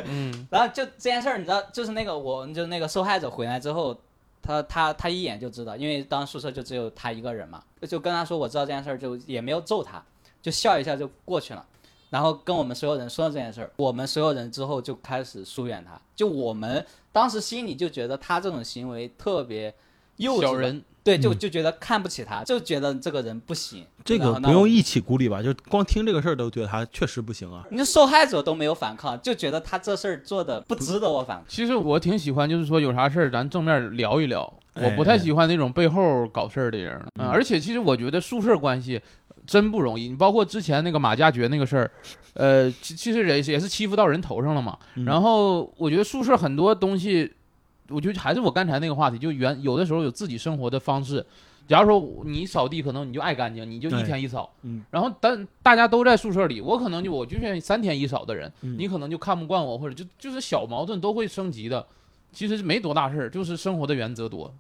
[0.06, 4.00] 嗯， 然后就这件事儿，你知道，就是那个我就那个受害者回来之后，
[4.40, 10.00] 他他他一眼就知道，因为当宿舍就只有他一个人嘛，就跟他说我知道这件事儿，就也没有揍他，
[10.40, 11.66] 就笑一下就过去了。
[12.14, 19.74] 然后跟我们所有人说了这件事儿，我们所有人之后就开始疏远他，就我们当时心里就觉得他这种行为特别
[20.18, 23.84] 幼稚，小人，对，就嗯就觉得看不起他，就觉得这个人不行。
[24.06, 27.66] 这个不用一起孤立吧，就光听这个事儿都觉得他确实不行啊。
[27.72, 31.46] 你说受害者都没有反抗，就觉得他这事儿做的不值得我反抗。
[31.48, 34.54] 其实我挺喜欢，就是说有啥事儿咱正面聊一聊。
[34.74, 39.00] 哎我不太喜欢那种背后搞事儿的人，嗯，嗯而且其实我觉得宿舍关系
[39.46, 40.10] 真不容易。
[40.10, 41.92] 你包括之前那个马加爵那个事儿，
[42.34, 44.78] 呃，其其实也也是欺负到人头上了嘛。
[44.96, 47.32] 嗯然后我觉得宿舍很多东西，
[47.90, 51.26] 我觉得还是我刚才那个话题，就原有的时候有自己生活的方式。
[51.66, 54.50] 假如说你扫地，可能你就爱干净，你就一天一扫。
[54.64, 61.86] 嗯，然后但大家都在宿舍里，我可能就我就愿意三天一扫的人，嗯你可能就看不惯我，或者就就是小矛盾都会升级的。
[62.34, 64.54] 其实没多大事儿，就是生活的原则多。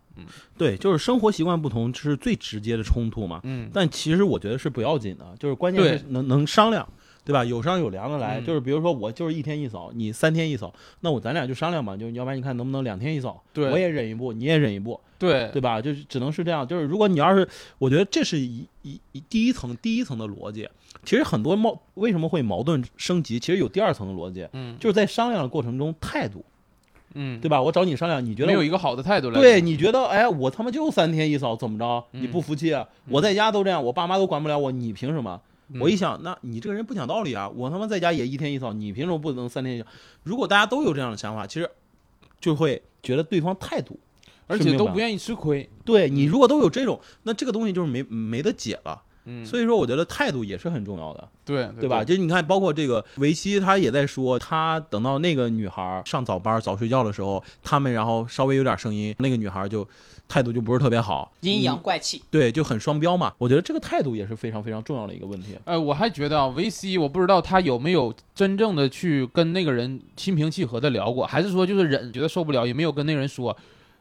[0.57, 3.41] 对，就是生活习惯不同，这是最直接的冲突嘛。
[3.43, 6.87] 嗯，但其实我觉得是不要紧的，就是关键是能能商量，
[7.25, 7.43] 对吧？
[7.43, 15.81] 有商有量的来，嗯就是比如说我就是一天一扫，你三天一扫，那我咱俩就商量吧，就要不然你看能不能两天一扫，对我也忍一步，你也忍一步，对对吧？
[15.81, 16.67] 就是只能是这样。
[16.67, 17.47] 就是如果你要是，
[17.79, 20.69] 我觉得这是一一一第一层第一层的逻辑。
[21.03, 26.45] 其实很多矛为什么会矛盾升级，其实有第二层的逻辑，嗯就是在商量的过程中态度，
[27.13, 27.61] 嗯，对吧？
[27.61, 29.39] 我找你商量，你觉得没有一个好的态度来。
[29.39, 32.03] 对，你觉得，哎，我他妈就三天一扫，怎么着？
[32.13, 32.87] 嗯你不服气啊？
[33.09, 35.39] 我在家都这样，我爸妈都管不了我，你凭什么？
[35.69, 37.49] 嗯我一想，那你这个人不讲道理啊！
[37.49, 39.87] 我他妈在家也一天一扫，你凭什么不能三天一扫？
[40.23, 41.69] 如果大家都有这样的想法，其实
[42.39, 43.97] 就会觉得对方态度，
[44.45, 45.67] 而且都不愿意吃亏。
[45.85, 49.01] 对你如果都有这种，那这个东西就是没没得解了。
[49.25, 52.03] 嗯，所以说，我觉得态度也是很重要的，对对吧？？
[52.03, 59.87] 就你看，包括这个维西，他也在说，他等到那个女孩上早班早睡觉的时候，他们然后稍微有点声音，那个女孩就
[60.27, 63.33] 态度就不是特别好，阴阳怪气，对，就很双标嘛。
[63.37, 65.57] 我觉得这个态度也是非常非常重要的一个问题。
[65.65, 73.55] 呃，我还觉得啊维 C，我不知道他有没有真正的去跟那个人心平气和的聊过，还是说就是忍，觉得受不了，也没有跟那个人说。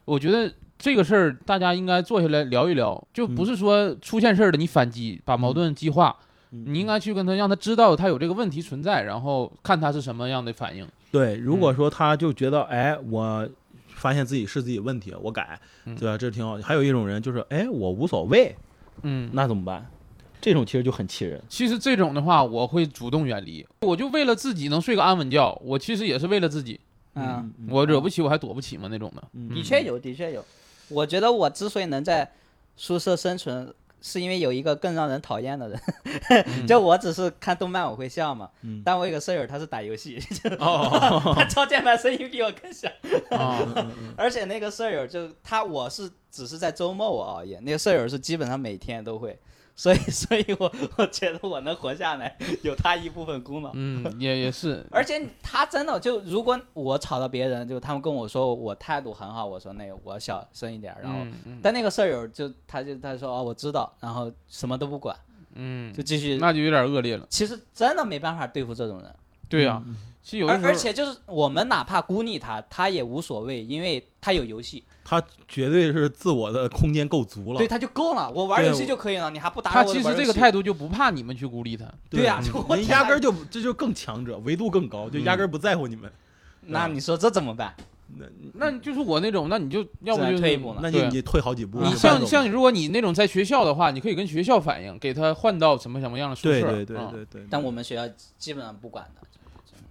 [0.05, 6.15] 我觉得这个事儿大家应该坐下来聊一聊，就不是说出现事儿了你反击，把矛盾激化，
[6.49, 10.87] 你应该去跟他让他知道他有这个问题存在，然后看他是什么样的反应。
[11.11, 13.47] 对，如果说他就觉得，哎，我
[13.87, 16.17] 发现自己是自己问题，我改，嗯对吧？
[16.17, 16.57] 这挺好。
[16.57, 18.55] 还有一种人就是，哎，我无所谓，
[19.03, 19.87] 嗯，那怎么办？
[20.41, 21.41] 这种其实就很气人。
[21.47, 26.77] 其实这种的话，我会主动远离，我就为了自己能睡个安稳觉，我其实也是为了自己，
[27.15, 29.23] 嗯，我惹不起我还躲不起吗那种的。
[29.33, 30.43] 嗯的确有，的确有。
[30.89, 32.29] 我觉得我之所以能在
[32.75, 35.79] 宿舍生存，是因为有一个更让人讨厌的人。
[36.67, 40.19] 就我只是看动漫我会笑嘛，嗯但我有个舍友他是打游戏，
[40.59, 42.91] 哦， 他敲键盘声音比我更响。
[43.29, 43.65] 啊，
[44.17, 49.39] 而且那个舍友就他，我是只是在周末我熬夜，那个舍友是基本上每天都会，
[49.75, 53.71] 所以所以我我觉得我能活下来有他一部分功劳。
[53.73, 65.17] 嗯，也也是，而且他真的就，如果我吵到别人，就他们跟我说我态度很好，我说那个我小声一点，然后，嗯嗯但那个舍友就他就他说哦我知道，然后什么都不管，
[65.55, 66.37] 嗯，就继续。
[66.37, 67.25] 那就有点恶劣了。
[67.29, 69.15] 其实真的没办法对付这种人，
[69.49, 69.81] 对呀、
[70.21, 77.57] 其实有而而且就是我们哪怕孤立他，他也无所谓，因为他有游戏，他绝对是自我的空间够足了。
[77.57, 81.85] 对他就够了，我玩游戏就可以了，你还不打我其实这个态度就不怕你们去孤立他。
[82.09, 86.11] 对呀、我人压根儿就这就更强者，维度更高，就压根儿不在乎你们。
[86.61, 87.75] 那你说这怎么办？
[88.15, 91.79] 那那就是我那种，那你就要不就退一步呢那你你退好几步。
[91.81, 96.61] 你像像如果你那种在学校的话，你可以跟学校反映，给他换到什么什么样的宿舍。
[96.61, 97.41] 对对对啊对对。
[97.49, 99.27] 但我们学校基本上不管的。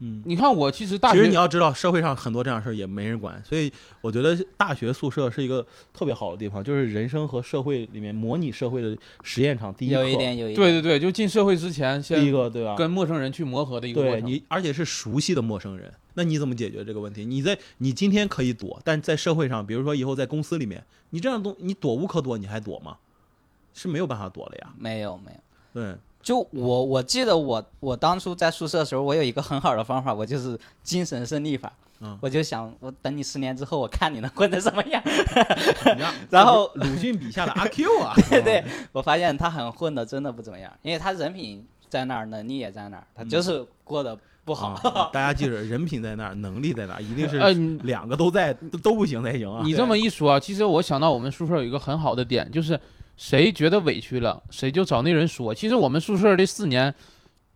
[0.05, 10.57] 嗯，你看我其实大其实你要知道，社会上很多这样的事儿也没人管，所以我觉得大学宿舍是一个特别好的地方，就是人生和社会里面模拟社会的实验场第一课有一点，有一点。
[10.57, 12.75] 对对对，就进社会之前第一个对吧？
[12.75, 14.21] 跟陌生人去磨合的一个过程。
[14.23, 17.25] 对你，而且是熟悉的陌生人，那你怎么解决这个问题？
[17.25, 22.97] 你在你今天可以躲，但在社会上，比如说以后在公司里面，你这样东你躲无可躲，你还躲吗？
[23.73, 24.75] 是没有办法躲了呀。
[24.77, 25.39] 没有没有。
[25.73, 31.73] 对，就我我记得我我当初在宿舍的时候，我有一个很好的方法，我就是精神胜利法。
[32.05, 35.01] 嗯我就想，我等你十年之后，我看你能混成什么样。
[36.31, 44.71] 然后鲁迅笔下的阿 Q 啊， 对对，我发现他很混的，真的不怎么样，因为他人品在那儿，能力也在那儿，他就是过得不好。
[44.71, 47.39] 啊大家记着，人品在那儿，能力在那儿，一定是
[47.85, 49.63] 两个都在，都都不行才行啊。
[49.65, 52.79] 你这么一说啊，其实我想到我们宿舍有一个很好的点，就是
[53.17, 55.55] 谁觉得委屈了，谁就找那人说。
[55.55, 56.93] 其实我们宿舍这四年，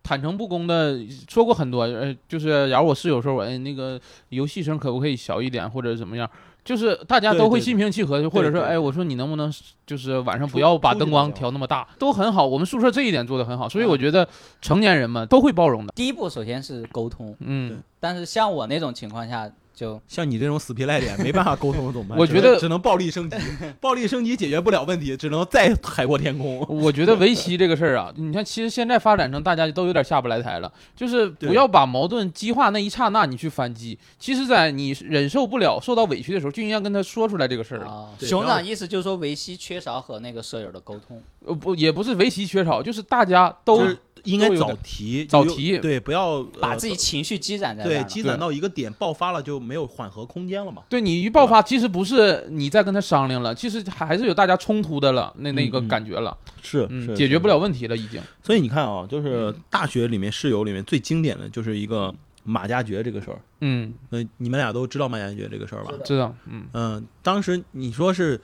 [0.03, 6.29] 坦诚不公的说过很多，呃，就是假如我室友说我哎那个游戏声可不可以小一点或者怎么样，
[6.63, 9.51] 就是大家都会心平气和，或者说对哎我说你能不能
[9.85, 12.45] 就是晚上不要把灯光调那么大，都很好。
[12.45, 13.99] 我们宿舍这一点做得很好，所以我嗯。
[13.99, 14.27] 觉得
[14.61, 15.91] 成年人们都会包容的。
[15.95, 22.17] 第一步首先是沟通，嗯，但是像我那种情况下就像你这种死皮赖脸没办法沟通怎么办？
[22.17, 23.37] 我觉得只能暴力升级，
[23.79, 26.65] 暴力升级解决不了问题，只能再海阔天空。
[26.67, 37.85] 我觉得围棋这个事儿啊，你看，其实现在发展成大家都有点下不来台了，就是不要把矛盾激化那一刹那你去反击，其实，在你忍受不了、受到委屈的时候，就应该跟他说出来这个事儿了。
[37.85, 50.83] 啊，熊掌意思就是说维西缺少和那个舍友的沟通，呃，不，也不是围棋缺少，就是大家都就是应该早提，早提对，不要把呃自己情绪积攒在对积攒到一个点爆发了，就没有缓和空间了嘛。
[50.87, 57.47] 对你一爆发，其实不是你在跟他商量了，其实还还是有大家冲突的了，那那个感觉了，是嗯，解决不。
[57.47, 58.21] 了问题了，已经。
[58.43, 62.13] 所以你看啊，就是大学里面室友里面最经典的就是一个
[62.43, 63.39] 马加爵这个事儿。
[63.61, 65.93] 嗯，呃，你们俩都知道马加爵这个事儿吧？
[66.03, 68.37] 知道，嗯，嗯、当时你说是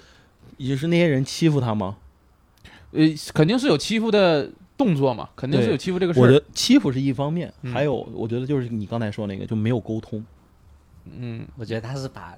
[0.56, 1.98] 也是那些人欺负他吗？
[2.92, 3.02] 呃，
[3.34, 6.24] 肯定是有欺负的动作嘛，肯定是有欺负这个事儿。
[6.24, 10.24] 我觉得欺负是一方面，嗯还有我觉得就是你刚才说那个就没有沟通。
[11.06, 12.38] 嗯，我觉得他是把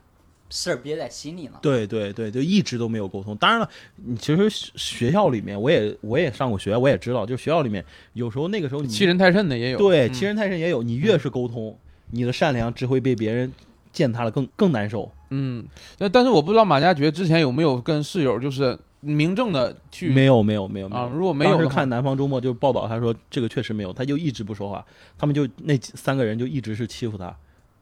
[0.49, 1.59] 事儿憋在心里了。
[1.61, 3.35] 对对对，就一直都没有沟通。
[3.37, 9.77] 当然了，你其实学学校里面，我也我也上过学，我也知道，就学校里面有时候那个时候你欺人太甚的也有。
[9.77, 11.77] 对嗯欺人太甚也有，你越是沟通，
[12.11, 13.51] 你的善良只会被别人
[13.91, 15.11] 践踏的更更难受。
[15.29, 15.65] 嗯，
[15.97, 24.85] 那但是我不知道马加爵之前有没有跟室友就是明证的去没有没有没有啊，如果没有当时看南方周末就报道，他说这个确实没有，他就一直不说话，
[25.17, 27.35] 他们就那三个人就一直是欺负他。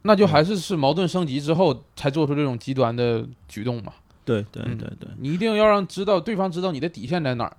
[0.03, 3.93] 那就还是是矛盾升级之后才做出这种极端的举动嘛。
[4.25, 7.55] 对对嗯对对，你一定要让知道对方知道你的底线在哪儿，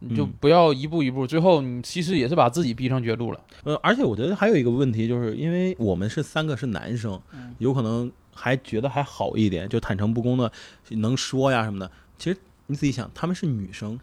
[0.00, 3.40] 你就嗯不要一步一步，最后你其实也是把自己逼上绝路了。
[3.64, 10.50] 呃，而且我觉得还有一个问题，就是因为我们是三个是男生，嗯有可能还觉得还好一点，就坦诚不公的
[10.90, 11.90] 能说呀什么的。
[12.18, 12.36] 其实
[12.68, 13.98] 你自己想，他们是女生，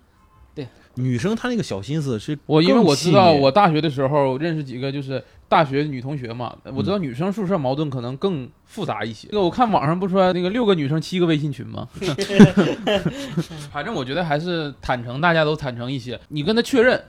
[0.53, 9.27] 对，女生她那个小心思是我因为我知道我大学的时候认识几个就是大学女同学嘛，我知道女生宿舍矛盾可能更复杂一些。
[9.31, 11.87] 那个我看网上不说那个六个女生七个微信群吗？
[13.71, 16.19] 反正我觉得还是坦诚，大家都坦诚一些。
[16.29, 17.03] 你跟他确认，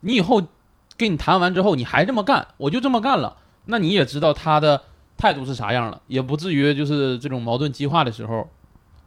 [0.00, 0.42] 你以后
[0.96, 4.80] 跟你谈完之后你还这么干，我就这么干了，那你也知道他的
[5.18, 8.48] 态度是啥样了，也不至于就是这种矛盾激化的时候，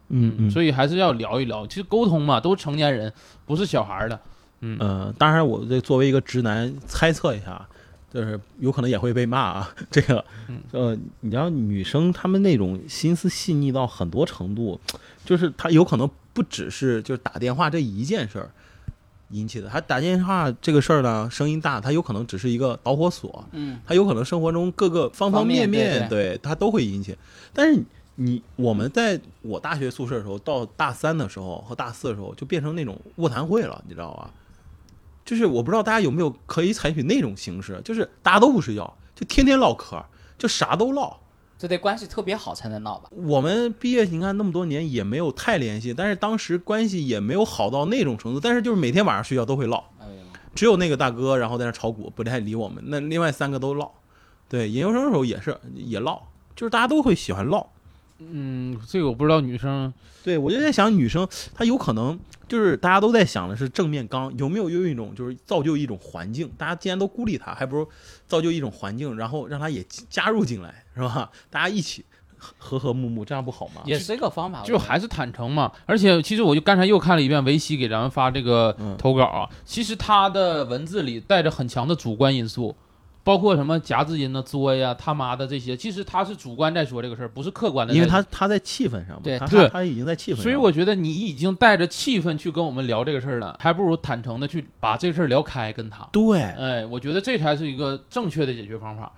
[0.10, 1.66] 嗯嗯，所以还是要聊一聊。
[1.68, 3.12] 其实沟通嘛，都是成年人，
[3.46, 4.20] 不是小孩儿的。
[4.62, 7.68] 嗯呃，当然我这作为一个直男猜测一下，
[8.12, 9.70] 就是有可能也会被骂啊。
[9.92, 14.80] 这个嗯，呃，你知道女生她们那种心思细腻到很多程度，
[15.26, 18.50] 就是她有可能不只是就是打电话这一件事儿
[19.32, 27.18] 引起的，她打电话这个事儿呢，声音大，她有可能只是一个导火索，嗯，她有可能生活中各个方方面方面对她都会引起。
[27.54, 27.84] 但是
[28.16, 34.32] 你我们在我大学宿舍的时候，到大三的时候和大四的时候，就变成那种卧谈会了，你知道吧？
[35.26, 40.04] 就是我不知道大家有没有可以采取那种形式，就是大家都不睡觉，就天天唠嗑，
[40.38, 41.18] 就啥都唠。
[41.58, 43.10] 这得关系特别好才能闹吧？
[43.12, 49.84] 我们毕业你看那么多年也没有太联系，但是当时关系也没有好到那种程度，但是就是每天晚上睡觉都会唠。
[50.54, 52.82] 只有那个大哥，然后在那炒股，不太理我们。
[52.88, 53.92] 那另外三个都唠，
[54.48, 56.22] 对，研究生的时候也是也唠，
[56.56, 57.68] 就是大家都会喜欢唠。
[58.20, 66.50] 嗯，这个我不知道女生对我就在想，女生她有可能就是大家都在想的是正面刚，有没有用一种就是造就一种环境？
[66.58, 67.88] 大家既然都孤立她，还不如
[68.26, 71.30] 造就一种环境，然后让她也加入进来，是吧？
[71.50, 72.06] 大家一起
[72.58, 73.82] 和和睦睦，这样不好吗？
[73.86, 74.64] 也是一个方法。
[74.64, 75.72] 就还是坦诚嘛。
[75.86, 82.74] 而且其实我就刚才又看了一遍维西给咱们发这个嗯投稿啊，其实他的文字里带着很强的主观因素。
[83.26, 87.92] 包括什么夹子音的作呀、他妈的这些，其实他是主观在说这个事儿，不是客观的。
[87.92, 96.08] 因为他他在气氛上嘛，对他他他已经在气氛上，所以我觉得你已经带着气氛去跟我们聊这个事儿了，还不如坦诚的去把这事儿聊开，跟他。
[96.12, 99.12] 对，哎，我觉得这才是一个正确的解决方法。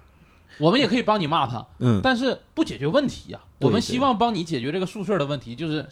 [0.58, 5.86] 我们也可以帮你骂他，嗯，但是不解决问题呀、对我们希望帮你解决这个宿舍的问题，就是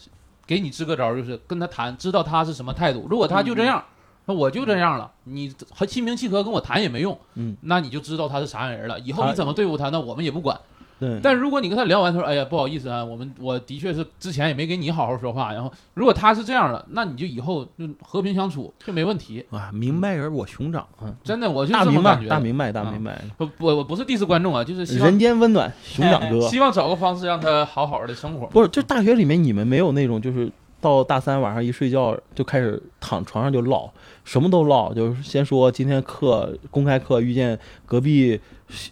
[0.46, 3.06] 给你支个招儿，就是跟他谈，知道他是什么态度。
[3.10, 3.84] 如果他就这样，
[4.26, 8.98] 那我就这样了，你还心平气和跟我谈也没用，嗯，那你就知道他是啥样人了。
[9.00, 10.58] 以后你怎么对付他，那我们也不管。
[10.98, 19.44] 对，但如果你跟他聊完，他说：“哎呀，不好意思啊，我们我的确是之前也没跟你好好说话。”然后，如果他是这样的，那你就以后就和平相处就没问题。
[19.50, 22.28] 啊，明白人我熊掌，嗯，真的，我就大明白这么感觉。
[22.28, 26.40] 大明白大啊明白，不，我我不是 diss 观众啊，就是人间温暖，熊掌哥。
[26.48, 28.46] 希望找个方式让他好好的生活。
[28.46, 33.90] 不是，就大学里面你们没有那种就是到大三晚上一睡觉就开始躺床上就唠，
[34.26, 38.38] 什么都唠，就是先说今天课公开课遇见隔壁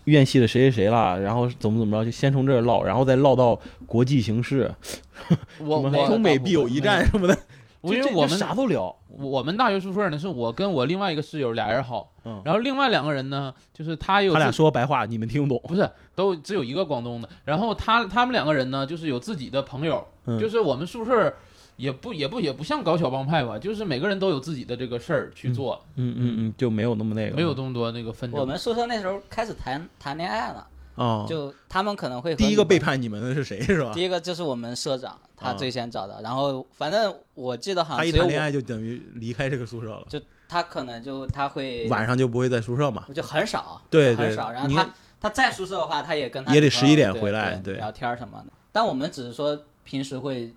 [0.05, 4.73] 院系的谁谁谁了，然后怎么怎么着，就先从这儿唠，然后再唠到国际形势，
[5.59, 7.37] 我我中美必有一战什么的，
[7.81, 12.41] 我因为我们啥都聊，我们大学宿舍呢，是我跟我另外一个室友俩人好，嗯。
[12.45, 20.39] 然后另外两个人呢，就是他有他俩说白话你们听不懂，不是都只有一个广东的，然后他他们两个人呢，就是有自己的朋友，嗯。
[20.39, 21.35] 就是我们宿舍
[21.77, 28.41] 也不也不也不像搞小帮派吧，就是每个人都有自己的这个事儿去做，嗯嗯嗯，就没有那么那个，没有这么多那个纷争。
[28.41, 33.91] 我们宿舍那时候开始谈谈恋爱了，哦，就他们可能会第一个背叛你们的是谁是吧？
[33.93, 36.21] 第一个就是我们社长，他啊最先找的。
[36.23, 43.05] 然后反正我记得好像只有我，一谈恋爱就等于离开这个宿舍了，就他可能就他会晚上就不会在宿舍嘛。
[43.13, 44.53] 就很少，对对很少。
[44.53, 48.53] 然后他他在宿舍的话，他也跟他也得11女朋友对点回来对对聊天什么的。
[48.71, 50.53] 但我们只是说平时会，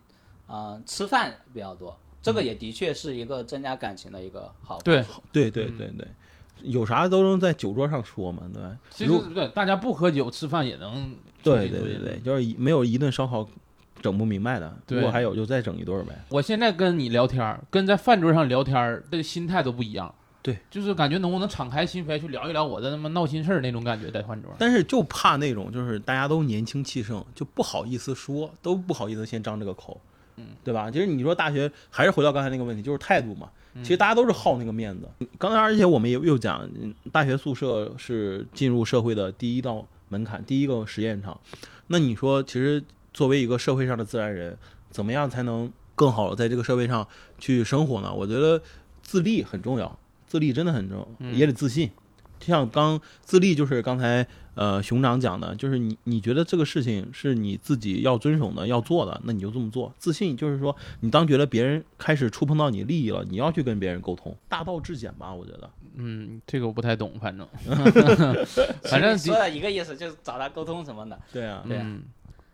[0.48, 4.80] 呃，吃饭比较多，这嗯个也的确是一个增加感情的一个好。
[4.80, 6.08] 对，对对嗯对对，
[6.64, 8.78] 有啥都能在酒桌上说嘛，对吧？
[8.90, 13.48] 其实对大家不喝酒吃饭也能对对对对，就是没有一顿烧烤
[14.02, 16.14] 整不明白的，对如果还有就再整一顿儿呗。
[16.30, 20.14] 我现在跟你聊天儿，跟在饭桌上聊天儿的心态都不一样。
[20.44, 24.50] 对，就是感觉能不能敞开心扉去聊一聊我的他妈闹心事儿那种感觉，在饭桌。
[24.58, 30.00] 但是就怕那种就是大家都年轻气盛，就不好意思说，都不好意思先张这个口，
[30.38, 30.90] 嗯，对吧？
[30.90, 33.50] 其实你说大学还是回到刚才那个问题，就是态度嘛。
[33.74, 35.08] 嗯其实大家都是好那个面子。
[35.38, 41.40] 刚才而且我们也又讲，嗯大学宿舍是进入社会的第一道门槛，第一个实验场。
[41.86, 44.58] 那你说，其实作为一个社会上的自然人，
[44.90, 48.12] 怎么样才能更好的在这个社会上去生活呢？
[48.12, 48.60] 我觉得
[49.04, 51.88] 自立很重要，自立真的很重要，嗯也得自信。
[51.88, 51.94] 就
[52.40, 59.94] 像刚自立，就是刚才呃熊掌讲的，就是你你觉得这个事情是你自己要遵守的、要做的，那你就这么做。
[59.98, 65.70] 自信就是说，你当觉得别人开始触碰到你利益了，你要去跟别人沟通，大道至简吧，我觉得。
[66.00, 67.48] 嗯，这个我不太懂，反正
[68.84, 71.20] 反正说的一个意思，就是找他沟通什么的。
[71.34, 72.04] 对啊，对嗯，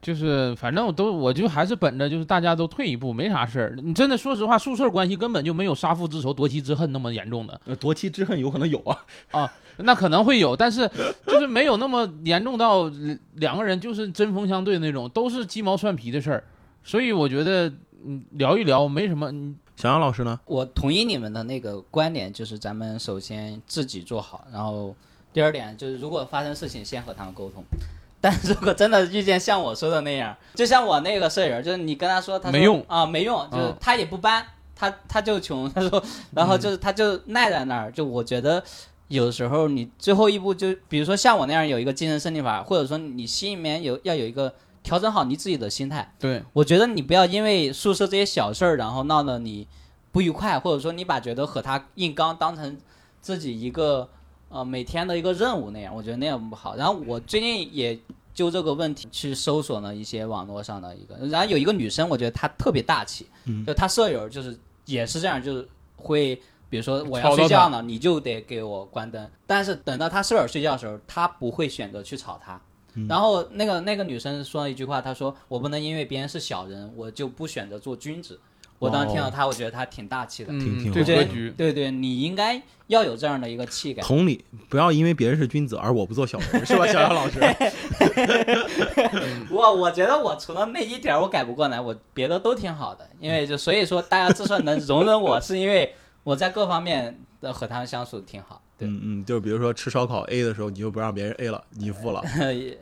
[0.04, 3.76] 就是反正我都我就还是本着就是大家都退一步，没啥事儿。
[3.82, 7.60] 你真的说实话，宿舍关系根本就没有杀父之仇、夺妻之恨那么严重的。
[7.66, 8.98] 呃夺妻之恨有可能有啊
[9.32, 9.54] 啊。
[9.78, 10.88] 那可能会有，但是
[11.26, 12.92] 就是没有那么严重到
[13.36, 16.44] 两个人就是针锋相对那种，都是鸡毛蒜皮的事儿。
[16.84, 17.72] 所以我觉得，
[18.06, 19.32] 嗯，聊一聊没什么。
[19.32, 20.40] 嗯小杨老师呢？
[20.46, 24.96] 我同意你们的那个观点，就是咱们首先自己做好，然后
[25.34, 27.64] 第二点就是如果发生事情，先和他们沟通。
[28.24, 38.64] 但如果真的遇见像我说的那样，就像我那个舍友，就是你跟他说，他说没用啊，没用，就是嗯他也不搬，他他就穷，他说，然后就是他就赖在那儿，就我觉得。
[39.10, 49.68] 有时候你最后一步就，比如说像我那样有一个精神胜利法，或者说你心里面有要有一个调整好你自己的心态，对，我觉得你不要因为宿舍这些小事儿，然后闹得你
[50.12, 52.76] 不愉快，或者说你把觉得和他硬刚当成
[53.22, 54.10] 自己一个
[54.54, 56.76] 呃每天的一个任务那样，我觉得那样不好。
[56.76, 58.00] 然后我最近也
[58.34, 66.40] 就这个问题去搜索了一些网络上的一个，然后有一个女生，我觉得她特别大气，嗯就她舍友就是也是这样，就是会。
[66.70, 69.30] 比如说我要睡觉了，你就得给我关灯。
[69.46, 72.60] 但是等到她舍友睡觉的时候，她不会选择去吵她。
[72.96, 78.40] 嗯然后那个那个女生说了一句话，她说：“我不能因为别人是小人，我就不选择做君子。”
[78.80, 80.50] 我当时听到他，我觉得他挺大气的。
[80.60, 84.02] 挺嗯，挺对我觉得格局，对对，你应该要有这样的一个气概。
[84.04, 87.40] 同理，不要因为别人是君子而我不做小人，是吧，小杨老师？
[89.50, 93.10] 我我觉得我除了那一点我改不过来，我别的都挺好的。
[93.20, 98.62] 因为就所以说，大家之所以能容忍我，是因为我在各方面的和他们相处挺好。
[98.78, 102.22] 对，嗯嗯，就是比如说吃烧烤 A 的时候，你就不让别人 A 了，你付了。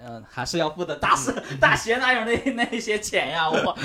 [0.06, 0.95] 嗯，还是要付的。
[0.95, 3.49] 大师大学哪有那 那些钱呀？
[3.51, 3.77] 我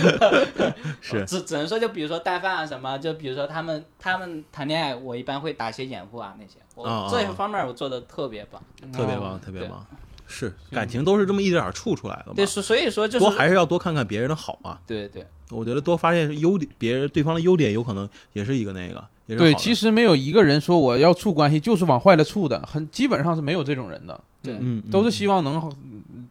[1.00, 6.54] 是只只能说，就比如说带饭啊什么，就比如说他们他们谈恋爱，我一般会打些掩护啊那些。
[6.74, 8.62] 我这一方面我做的特别棒。
[8.92, 9.84] 特别棒，特别棒。
[10.28, 14.78] 是感情都是这么一点点处出来的嘛对，，所所以说就是多还是要多看看别人的好嘛。
[14.86, 15.26] 对对。
[15.50, 25.70] 我觉得多发现优点，别人对方的优点，有可能也是一个那个，也是对，其实没有一个人说我要处关系就是往坏了处的，很基本上是没有这种人的，对嗯，嗯都是希望能好，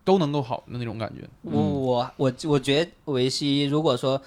[0.03, 1.27] 都能够好的那种感觉。
[1.43, 4.21] 我我我我觉得维西如果说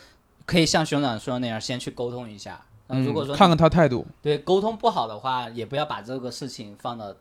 [0.47, 2.61] 可以像熊掌说的那样，先去沟通一下。
[2.89, 7.15] 嗯，如果说看看他态度，对沟通不好的话，也不要把这个事情放的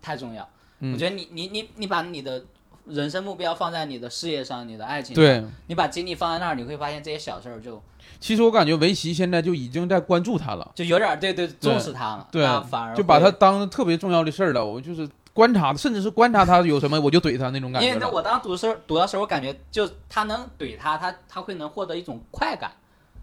[0.00, 0.48] 太重要。
[0.80, 2.44] 嗯我觉得你你你你把你的
[2.86, 7.80] 人生目标放在你的事业上，你的爱情上，对，你把精力放在那儿，你会发现这些小事儿就
[8.20, 14.64] 其实我感觉围棋现在就已经在关注他了，就有点对对重视他了，对那反而就把他当特别重要的事儿了。
[14.64, 17.88] 我就是观察，甚至是观察他有什么，我就怼他那种感觉。
[17.88, 22.70] 因为我当读时读的时候，我感觉就他能怼他，他他会能获得一种快感，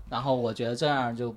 [0.09, 1.34] 然后我觉得这样就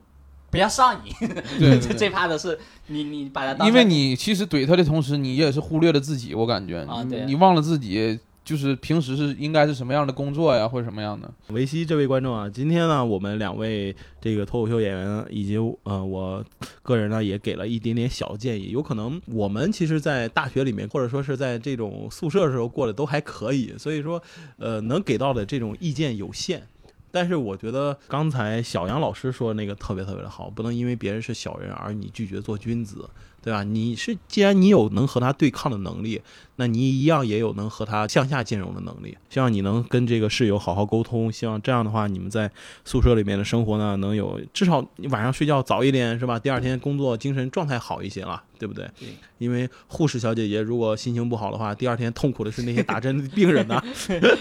[0.50, 1.12] 不要上瘾。
[1.58, 11.32] 对对 最怕的是你你把他当因为你其实怼他的同时，你也是忽略了自己，我感觉啊对你忘了自己就是平时是应该是什么样的工作呀，或者什么样的。
[11.48, 16.44] 维西这位观众啊，今天呢，我们两位这个脱口秀演员以及呃我
[16.82, 18.70] 个人呢，也给了一点点小建议。
[18.70, 24.22] 有可能我们其实，在大学里面，或者说是在这种宿舍的时候过得都还可以，所以说
[24.58, 26.66] 呃能给到的这种意见有限。
[27.14, 33.06] 但是我觉得刚才小杨老师说的那个特别特别的好，不能因为别人是小人而你拒绝做君子，
[33.42, 33.64] 对吧？
[33.64, 36.20] 你是既然你有能和他对抗的能力，
[36.56, 39.18] 那你一样也有能和他向下兼容的能力。
[39.28, 42.50] 希望你能跟这个室友好好沟通，希望这样的话，你们在
[42.84, 46.38] 宿舍里面的生活呢，能有至少你晚上睡觉早一点，是吧？
[46.38, 48.88] 第二天工作精神状态好一些了，对不对？
[49.00, 49.08] 对。
[49.38, 53.82] 因为护士小姐姐如果心情不好的话，第二天痛苦的是那些打针的病人呐。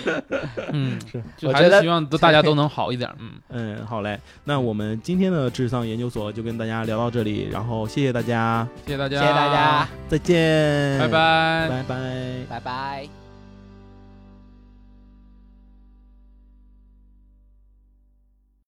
[0.71, 3.09] 嗯，是，就我觉得还是希望都 大家都能好一点。
[3.17, 4.19] 嗯，嗯，好嘞。
[4.43, 11.67] 那我们今天的智商研究所就跟大家聊到这里，然后谢谢大家，谢谢大家，谢谢大家，，再见，拜拜。
[11.69, 12.45] 拜拜。
[12.47, 13.20] 拜拜。